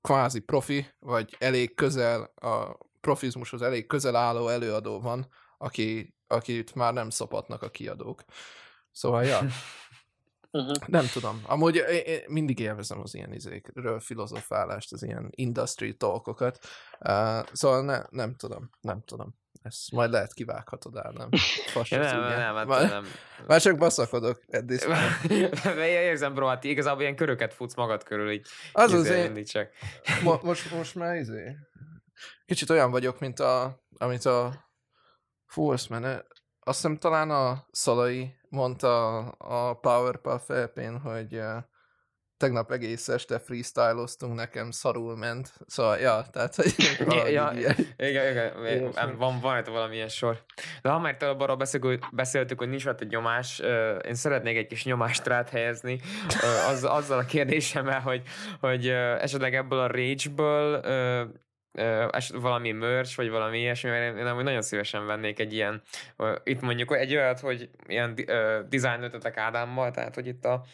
[0.00, 6.92] kvázi profi, vagy elég közel, a profizmushoz elég közel álló előadó van, aki, akit már
[6.92, 8.24] nem szopatnak a kiadók.
[8.90, 9.40] Szóval, ja,
[10.54, 10.76] Uh-huh.
[10.86, 11.42] Nem tudom.
[11.46, 16.58] Amúgy én mindig élvezem az ilyen izékről filozofálást, az ilyen industry talkokat.
[17.00, 19.34] Uh, szóval ne, nem tudom, nem tudom.
[19.62, 21.28] Ezt majd lehet kivághatod el, nem?
[21.72, 23.04] Fas, ja, nem, nem, nem, már, nem.
[23.46, 24.80] Már csak baszakodok eddig.
[25.78, 29.44] Érzem, bro, hát igazából ilyen köröket futsz magad körül, így az az én...
[29.44, 29.70] csak.
[30.22, 31.56] Mo- most, most már izé...
[32.46, 34.68] Kicsit olyan vagyok, mint a, amit a
[35.46, 35.88] Fú, azt
[36.64, 41.40] azt hiszem talán a Szalai mondta a Powerpuff ep hogy
[42.36, 45.52] tegnap egész este freestyloztunk, nekem szarul ment.
[45.66, 46.74] Szóval, ja, tehát, hogy
[47.08, 47.52] Ja, ja,
[47.96, 49.14] igen, igen, Ilyesmi.
[49.16, 50.44] van, van, itt valamilyen sor.
[50.82, 51.56] De ha már előbb arról
[52.12, 53.58] beszéltük, hogy nincs ott egy nyomás,
[54.06, 56.00] én szeretnék egy kis nyomást rád helyezni,
[56.68, 58.22] az, azzal a kérdésemmel, hogy,
[58.60, 60.80] hogy esetleg ebből a rage-ből
[62.10, 65.82] eset, valami merch, vagy valami ilyesmi, mert én amúgy nagyon szívesen vennék egy ilyen,
[66.44, 68.14] itt mondjuk egy olyat, hogy ilyen
[68.68, 70.64] design ötletek Ádámmal, tehát hogy itt a,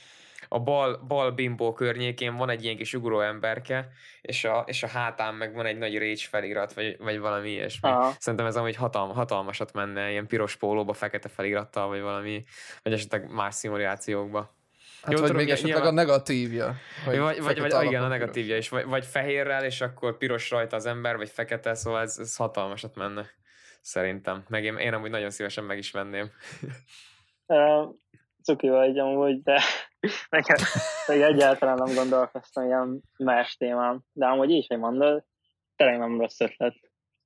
[0.49, 3.89] a bal, bal bimbó környékén van egy ilyen kis ugró emberke,
[4.21, 7.89] és a, és a hátán meg van egy nagy rage felirat, vagy, vagy valami ilyesmi.
[7.89, 8.13] Aha.
[8.19, 12.45] Szerintem ez amúgy hatalm, hatalmasat menne, ilyen piros pólóba, fekete felirattal, vagy valami,
[12.83, 14.59] vagy esetleg más szimulációkba.
[15.03, 16.75] Hát, Jó, vagy tudom, még nyilván- esetleg a negatívja.
[17.07, 20.77] Vagy, vagy, vagy, vagy igen, a negatívja is, vagy, vagy fehérrel, és akkor piros rajta
[20.77, 23.27] az ember, vagy fekete, szóval ez, ez hatalmasat menne.
[23.81, 24.45] Szerintem.
[24.49, 26.31] Meg én, én amúgy nagyon szívesen meg is venném.
[27.47, 27.85] Ö,
[28.43, 29.63] Cuki vagy amúgy, de
[30.31, 30.57] nekem
[31.07, 34.01] egyáltalán nem gondolkoztam ilyen más témám.
[34.13, 35.25] De amúgy így, hogy mondod,
[35.77, 36.75] tényleg nem rossz ötlet.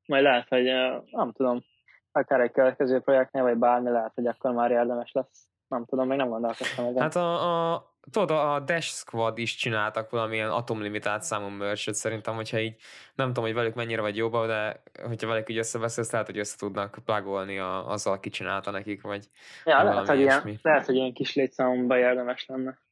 [0.06, 1.64] Majd lehet, hogy ö, nem tudom,
[2.14, 5.46] akár egy következő projektnél, vagy bármi lehet, hogy akkor már érdemes lesz.
[5.68, 7.02] Nem tudom, még nem gondolkoztam ezen.
[7.02, 12.58] Hát a, a tudod, a Dash Squad is csináltak valamilyen atomlimitált számú merch szerintem, hogyha
[12.58, 12.80] így,
[13.14, 16.56] nem tudom, hogy velük mennyire vagy jóba, de hogyha velük így összebeszélsz, lehet, hogy össze
[16.58, 19.28] tudnak plugolni a, azzal, aki csinálta nekik, vagy
[19.64, 20.58] ja, lehet, hogy ilyen, ilyesmi.
[20.62, 22.82] lehet, hogy ilyen kis létszámomban érdemes lenne.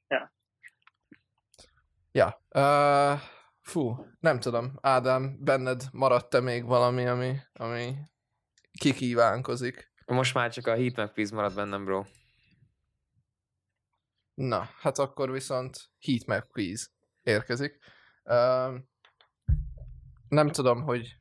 [2.12, 2.40] Ja.
[2.54, 3.20] Uh,
[3.60, 4.72] fú, nem tudom.
[4.80, 7.94] Ádám, benned maradt-e még valami, ami, ami
[8.78, 9.92] kikívánkozik?
[10.06, 12.04] most már csak a Heatmap quiz marad bennem, bro.
[14.34, 17.78] Na, hát akkor viszont heatmap quiz érkezik.
[18.24, 18.74] Uh,
[20.28, 21.16] nem tudom, hogy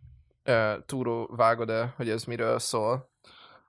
[0.45, 3.11] uh, túró vágod-e, hogy ez miről szól.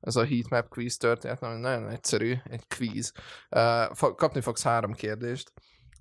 [0.01, 3.13] Ez a heatmap quiz történet, nagyon, nagyon egyszerű, egy quiz.
[3.51, 5.53] Uh, fo- kapni fogsz három kérdést.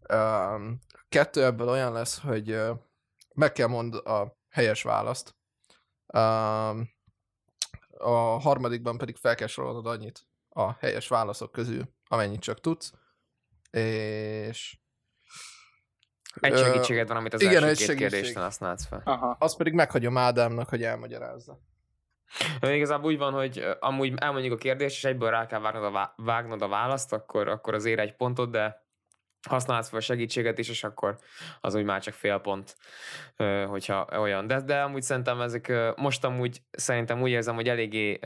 [0.10, 0.62] Uh,
[1.10, 2.78] kettő ebből olyan lesz, hogy uh,
[3.34, 5.36] meg kell mond a helyes választ.
[6.06, 6.80] Uh,
[8.02, 12.94] a harmadikban pedig fel kell sorolnod annyit a helyes válaszok közül, amennyit csak tudsz
[13.72, 14.78] és
[16.40, 18.10] Egy Ö, segítséget van, amit az igen, első egy két segítség.
[18.10, 19.02] kérdésnél használsz fel.
[19.06, 19.36] Aha.
[19.40, 21.60] azt pedig meghagyom Ádámnak, hogy elmagyarázza.
[22.62, 26.14] Igazából úgy van, hogy amúgy elmondjuk a kérdést, és egyből rá kell vágnod a, vá-
[26.16, 28.81] vágnod a választ, akkor, akkor az ér egy pontot, de
[29.50, 31.18] használsz fel segítséget is, és akkor
[31.62, 32.76] az úgy már csak fél pont,
[33.68, 34.48] hogyha olyan.
[34.48, 38.20] De, de amúgy szerintem ezek, most amúgy szerintem úgy érzem, hogy eléggé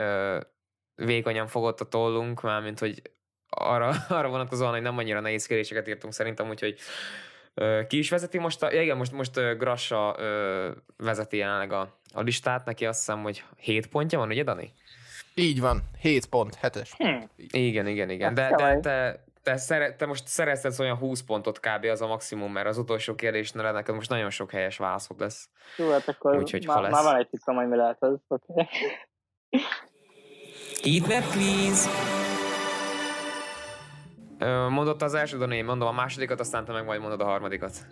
[0.95, 3.01] vékonyan fogott a tollunk, mármint, hogy
[3.49, 6.78] arra, arra vonatkozóan, hogy nem annyira nehéz kérdéseket írtunk szerintem, úgyhogy
[7.88, 10.15] ki is vezeti most a, ja igen, most, most Grassa
[10.97, 14.73] vezeti jelenleg a, a listát, neki azt hiszem, hogy 7 pontja van, ugye Dani?
[15.34, 16.89] Így van, 7 pont, 7-es.
[16.97, 17.23] Hm.
[17.38, 18.34] Igen, igen, igen.
[18.34, 18.82] De, Hát, de kemény.
[18.82, 21.86] te, te, szere, te most szerezted olyan 20 pontot kb.
[21.86, 25.49] az a maximum, mert az utolsó kérdésnél neked most nagyon sok helyes válaszod lesz.
[25.77, 26.91] Jó, hát akkor Úgyhogy, már, lesz.
[26.91, 28.19] már van egy tippem, hogy mi lehet az.
[28.27, 28.67] Okay.
[30.84, 31.89] Heatmap, please!
[34.39, 37.25] Ö, Mondott az első, Dani, én mondom a másodikat, aztán te meg majd mondod a
[37.25, 37.86] harmadikat.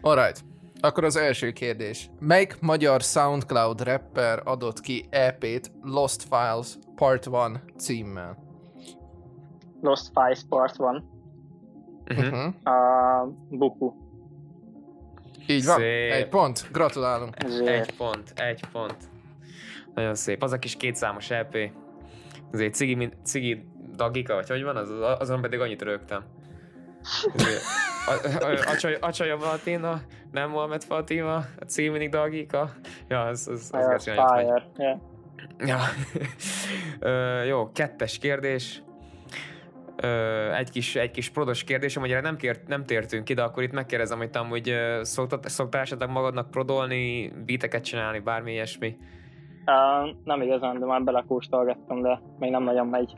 [0.00, 0.44] Alright.
[0.80, 2.10] Akkor az első kérdés.
[2.18, 7.32] Melyik magyar SoundCloud rapper adott ki EP-t Lost Files Part 1
[7.78, 8.49] címmel?
[9.80, 11.10] Lost Files Part van.
[12.10, 12.74] Uh-huh.
[12.74, 13.92] A Buku.
[15.46, 15.76] Így van.
[15.76, 16.12] Szép.
[16.12, 16.68] Egy pont.
[16.72, 17.36] Gratulálunk.
[17.48, 17.68] Zsír.
[17.68, 18.96] Egy pont, egy pont.
[19.94, 20.42] Nagyon szép.
[20.42, 21.56] Az a kis kétszámos EP.
[22.52, 26.22] Azért cigi, mint- cigi dagika, vagy hogy van, az, azon pedig annyit rögtem.
[27.34, 27.62] Azért,
[28.06, 30.00] A, a, a, csaj, a csaj a Valentina,
[30.32, 32.70] nem Mohamed Fatima, a cím mindig dagika.
[33.08, 34.04] Ja, az, az, az, Fire, az.
[34.04, 34.66] Fire.
[34.76, 34.98] Yeah.
[35.58, 35.78] Ja.
[37.10, 38.82] Ö, jó, kettes kérdés.
[40.02, 43.62] Ö, egy kis, egy kis prodos kérdés, amire nem, kért, nem tértünk ki, de akkor
[43.62, 48.96] itt megkérdezem, hogy te amúgy szoktad, szoktál esetleg magadnak prodolni, beateket csinálni, bármi ilyesmi?
[49.66, 53.16] Uh, nem igazán, de már belekóstolgattam, de még nem nagyon megy.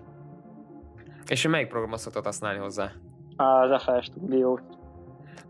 [1.28, 2.92] És melyik programot szoktad használni hozzá?
[3.36, 4.58] Az FL Studio.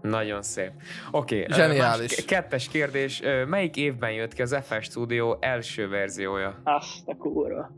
[0.00, 0.70] Nagyon szép.
[1.10, 2.24] Oké, okay, Zseniális.
[2.24, 3.22] kettes kérdés.
[3.46, 6.60] Melyik évben jött ki az FL Studio első verziója?
[6.64, 7.70] Azt a kurva.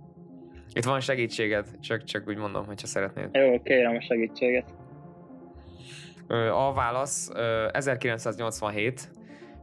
[0.75, 3.29] Itt van segítséged, csak, csak úgy mondom, hogyha szeretnéd.
[3.33, 4.65] Jó, kérem a segítséget.
[6.53, 9.11] A válasz ö, 1987,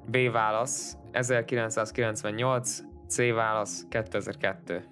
[0.05, 4.89] B válasz 1998, C válasz 2002.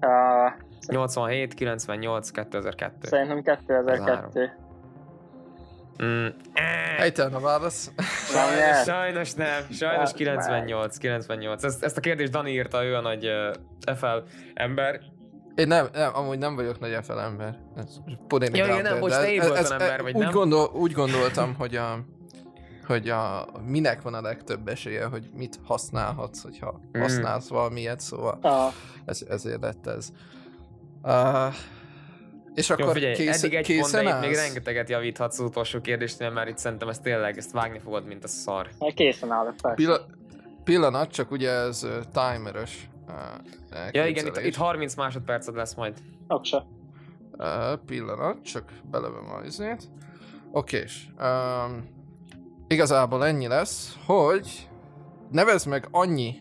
[0.00, 0.52] Uh,
[0.88, 3.06] 87, 98, 2002.
[3.06, 4.67] szerintem 2002.
[6.04, 6.26] Mm.
[6.96, 7.90] Helytelen a válasz.
[8.30, 11.64] Sajnos, sajnos nem, sajnos Hát, 98, 98.
[11.64, 13.26] Ezt, ezt a kérdést Dani írta, ő a nagy
[13.86, 14.16] uh, FL
[14.54, 15.00] ember,
[15.54, 17.58] Én nem, nem, amúgy nem vagyok nagy FL ember.
[17.76, 17.96] Ez
[18.28, 20.30] Podéni Ja, igen, nem, most te ez- ember vagy, úgy nem?
[20.32, 22.04] Gondol, úgy gondoltam, hogy a,
[22.86, 27.00] hogy a, minek van a legtöbb esélye, hogy mit használhatsz, hogyha Mm.
[27.00, 28.68] használsz valamilyet, szóval A,
[29.04, 30.08] ez, ezért lett ez.
[31.02, 31.54] Uh,
[32.54, 34.26] és akkor Jó, figyelj, kész, eddig egy készen állsz?
[34.26, 38.24] még rengeteget javíthatsz az utolsó kérdésnél, mert itt szerintem ezt tényleg, ezt vágni fogod, mint
[38.24, 38.68] a szar.
[38.94, 39.74] készen állok, persze.
[39.76, 40.06] Pilla,
[40.64, 42.90] pillanat, csak ugye ez uh, timeres.
[43.08, 43.14] Uh,
[43.92, 45.94] Ja igen, itt, itt 30 másodperced lesz majd.
[46.28, 46.66] Oksa.
[47.32, 49.82] Uh, pillanat, csak belevem a izét.
[50.52, 51.10] Okés.
[51.18, 51.88] Um,
[52.68, 54.68] igazából ennyi lesz, hogy
[55.30, 56.34] nevezd meg annyi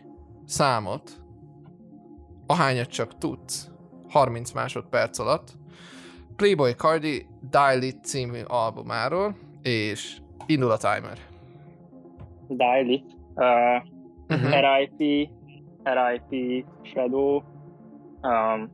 [0.46, 1.12] számot,
[2.46, 3.70] ahányat csak tudsz,
[4.10, 5.52] 30 másodperc alatt,
[6.38, 11.17] Playboy Cardi Dial It című albumáról, és indul a timer.
[12.47, 13.04] Dial it.
[13.36, 13.95] Uh,
[14.30, 14.52] Uh-huh.
[14.52, 15.30] RIP,
[15.84, 17.43] RIP Shadow,
[18.23, 18.69] um,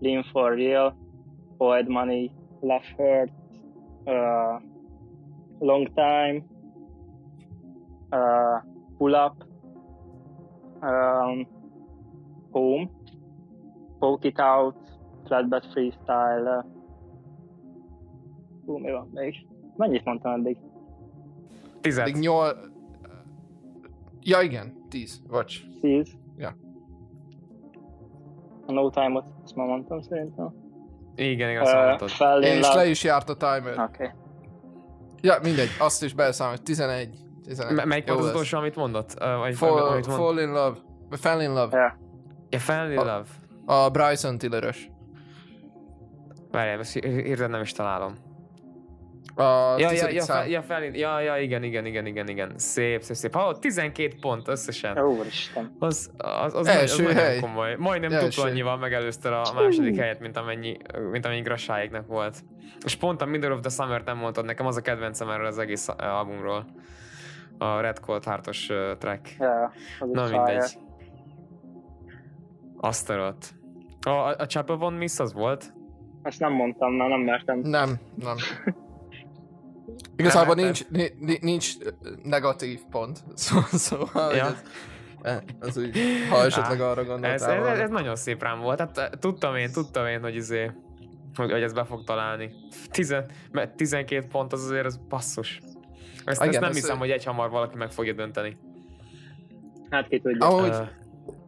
[0.00, 0.92] Lean for Real,
[1.58, 3.30] Old Money, Love Hurt,
[4.06, 4.58] uh,
[5.60, 6.42] Long Time,
[8.10, 8.60] uh,
[8.98, 9.36] Pull Up,
[10.82, 11.46] um,
[12.50, 12.90] Home,
[14.00, 14.74] Poke It Out,
[15.28, 16.62] Flatbed Freestyle, uh,
[18.68, 19.46] hú, mi van még?
[19.76, 20.56] Mennyit mondtam eddig?
[21.80, 22.04] Tized.
[22.04, 22.56] Még nyol...
[24.20, 25.62] Ja igen, 10, vagy.
[25.80, 26.10] 10?
[26.36, 26.56] Ja.
[28.66, 30.54] A No Time-ot, azt már mondtam szerintem.
[31.14, 32.08] Igen, igen, azt Uh, mondtad.
[32.08, 32.18] És
[32.66, 32.74] Love.
[32.74, 33.72] le is járt a timer.
[33.72, 33.82] Oké.
[33.82, 34.08] Okay.
[35.20, 37.08] Ja, mindegy, azt is beleszámolt, 11.
[37.42, 37.76] 11.
[37.76, 39.14] M- melyik volt az utolsó, amit mondott?
[39.20, 40.18] Uh, vagy Fall, amit mond?
[40.18, 40.76] fall in love.
[41.10, 41.78] Fell in love.
[41.78, 41.98] Ja.
[42.50, 43.26] Ja, Fell in A- Love.
[43.64, 44.90] A Bryson Tiller-ös.
[46.50, 48.14] Várjál, ezt hirtelen nem is találom.
[49.34, 49.42] A
[49.78, 50.36] Ja, ja, ja, szám.
[50.36, 52.52] fel, ja, fel, ja, ja, igen, igen, igen, igen, igen.
[52.56, 53.34] Szép, szép, szép.
[53.34, 54.98] Ha, 12 pont összesen.
[54.98, 55.76] Úristen.
[55.78, 57.26] Az, az, az, Első nagy, az hely.
[57.34, 57.74] nagyon komoly.
[57.78, 58.24] Majdnem Első.
[58.28, 60.76] tudta annyival megelőzte a második helyet, mint amennyi,
[61.10, 62.36] mint amennyi grassáiknak volt.
[62.84, 65.58] És pont a Middle of the Summer-t nem mondtad nekem, az a kedvencem erről az
[65.58, 66.64] egész albumról.
[67.58, 68.66] A Red Cold Heartos
[68.98, 69.36] track.
[69.38, 70.78] Ja, az Na mindegy.
[72.76, 73.54] Azt a rott.
[74.06, 75.72] A, a, a Chapel Von Miss az volt?
[76.22, 77.58] Ezt nem mondtam, mert nem mertem.
[77.58, 78.36] Nem, nem.
[80.16, 81.72] Igazából nincs, ni- ni- nincs
[82.22, 83.18] negatív pont.
[83.34, 84.46] Szó, szóval, Ja.
[85.22, 85.98] ez, ez úgy,
[86.30, 88.78] ha esetleg arra Ez, gondoltál ez, ez, ez, nagyon szép rám volt.
[88.78, 90.70] Hát eh, tudtam én, tudtam én, hogy izé,
[91.34, 92.50] hogy, hogy ez be fog találni.
[92.90, 95.60] Tizen, mert 12 pont az azért az basszus.
[96.24, 98.56] Ezt, Igen, ezt nem ez- hiszem, hogy egy hamar valaki meg fogja dönteni.
[99.90, 100.46] Hát ki tudja.
[100.46, 100.76] Ahogy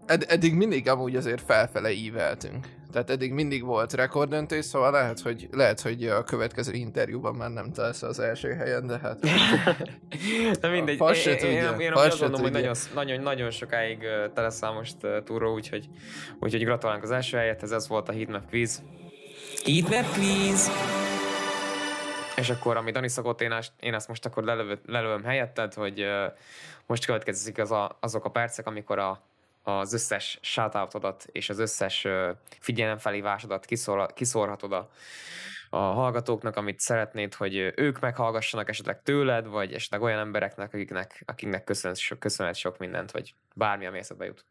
[0.07, 2.67] ed- eddig mindig amúgy azért felfele íveltünk.
[2.93, 7.73] Tehát eddig mindig volt rekorddöntés, szóval lehet, hogy, lehet, hogy a következő interjúban már nem
[7.73, 9.19] találsz az első helyen, de hát...
[10.61, 13.99] De mindegy, Fasz se én, én, én, azt gondolom, hogy nagyon, nagyon, nagyon sokáig
[14.35, 15.89] tele száll most uh, túró, úgyhogy,
[16.41, 18.83] úgyhogy gratulálunk az első helyet, ez, ez volt a Heatmap quiz.
[19.65, 20.71] Heatmap quiz!
[22.37, 26.01] És akkor, amit Dani szokott, én, ezt- én ezt most akkor lelövö, lelövöm helyetted, hogy
[26.01, 26.33] uh,
[26.87, 29.30] most következik az a, azok a percek, amikor a,
[29.79, 32.07] az összes shoutoutodat és az összes
[32.61, 34.89] figyelemfelhívásodat kiszor, kiszórhatod a,
[35.71, 41.65] a hallgatóknak, amit szeretnéd, hogy ők meghallgassanak esetleg tőled, vagy esetleg olyan embereknek, akiknek, akiknek
[41.65, 44.45] köszönhet, sok, köszönhet sok mindent, vagy bármi, ami eszedbe jut.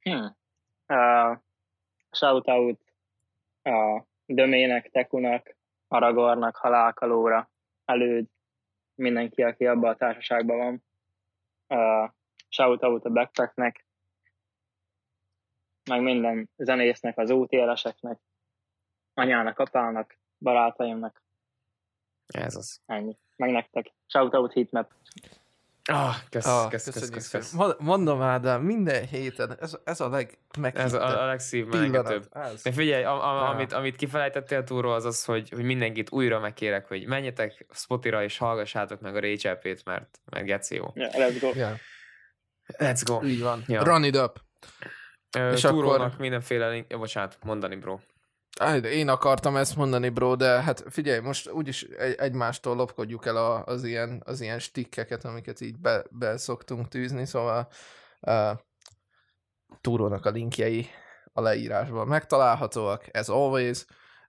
[0.00, 0.36] Hmm.
[0.88, 1.38] Uh,
[2.10, 2.80] shoutout
[3.62, 5.56] a Dömének, Tekunak,
[5.88, 7.50] Aragornak, Halálkalóra,
[7.84, 8.26] Előd,
[8.94, 10.84] mindenki, aki abban a társaságban van.
[11.68, 12.10] Uh,
[12.48, 13.84] shoutout a Backpacknek,
[15.90, 18.18] meg minden zenésznek, az OTL-eseknek,
[19.14, 21.22] anyának, apának, barátaimnak,
[22.26, 22.80] Ez az.
[22.86, 23.18] ennyi.
[23.36, 23.92] Meg nektek.
[24.06, 24.92] Shoutout Heatmap.
[25.88, 27.52] Ah, kösz, Ah, kösz, kösz, kösz, kösz.
[27.52, 30.18] Mond- Mondom Ádám, minden héten ez, ez a
[30.72, 32.28] Ez a, a legszívmelengetőbb.
[32.62, 33.50] De figyelj, a, a, Ah.
[33.54, 38.38] amit, amit kifelejtettél túlról, az az, hogy, hogy mindenkit újra megkérek, hogy menjetek Spotira és
[38.38, 40.90] hallgassátok meg a Rage EP-t, mert, mert geci jó.
[40.94, 41.50] Yeah, let's go.
[41.54, 41.74] Ja,
[42.72, 43.22] Let's go.
[43.22, 43.64] így van.
[43.66, 43.82] Ja.
[43.82, 44.40] Run it up.
[45.36, 46.90] Ö, És akkor- mindenféle link...
[46.90, 47.98] Ja, bocsánat, mondani, bro.
[48.82, 53.64] Én akartam ezt mondani, bro, de hát figyelj, most úgyis egy, egymástól lopkodjuk el a,
[53.64, 57.68] az, ilyen, az ilyen stikkeket, amiket így be, be szoktunk tűzni, szóval
[58.20, 58.50] uh,
[59.80, 60.88] túrónak a linkjei
[61.32, 63.84] a leírásban megtalálhatóak, as always.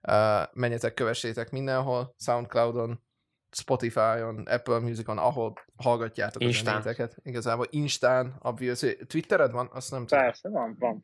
[0.08, 3.02] Uh, menjetek, kövessétek mindenhol, Soundcloudon,
[3.50, 6.76] Spotify-on, Apple Music-on, ahol hallgatjátok Instán.
[6.76, 7.16] a zenéteket.
[7.22, 8.96] Igazából Instán, obviously.
[9.06, 9.68] Twittered van?
[9.72, 10.24] Azt nem tudom.
[10.24, 11.02] Persze, van, van.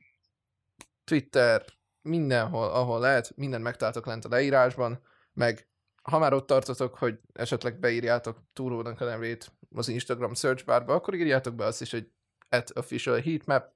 [1.04, 1.64] Twitter,
[2.02, 5.68] mindenhol, ahol lehet, mindent megtaláltok lent a leírásban, meg
[6.02, 11.14] ha már ott tartotok, hogy esetleg beírjátok túrónak a nevét az Instagram search barba, akkor
[11.14, 12.10] írjátok be azt is, hogy
[12.48, 13.72] at official heatmap,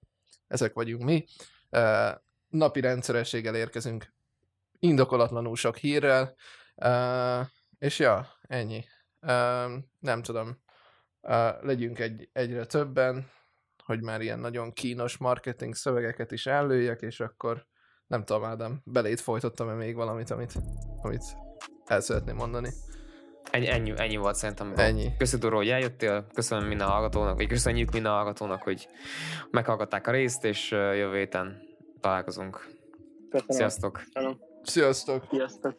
[0.47, 1.25] ezek vagyunk mi,
[1.71, 2.11] uh,
[2.49, 4.13] napi rendszerességgel érkezünk
[4.79, 6.35] indokolatlanul sok hírrel,
[6.75, 7.47] uh,
[7.79, 8.85] és ja, ennyi.
[9.21, 10.49] Uh, nem tudom,
[11.23, 13.31] uh, legyünk egy, egyre többen,
[13.85, 17.67] hogy már ilyen nagyon kínos marketing szövegeket is előjek, és akkor
[18.07, 20.53] nem tudom, Ádám, belét folytottam-e még valamit, amit,
[21.03, 21.23] amit
[21.87, 22.71] el szeretném mondani.
[23.51, 24.73] Ennyi, ennyi, ennyi volt szerintem.
[24.77, 25.17] Ennyi.
[25.19, 28.89] Köszönöm, hogy eljöttél, köszönöm minden hallgatónak, vagy köszönjük minden hallgatónak, hogy
[29.51, 31.63] meghallgatták a részt, és jövő héten
[32.01, 32.57] találkozunk.
[33.31, 33.57] Köszönöm.
[33.57, 34.03] Sziasztok!
[34.13, 34.39] Köszönöm.
[34.63, 35.25] Sziasztok!
[35.31, 35.77] Sziasztok!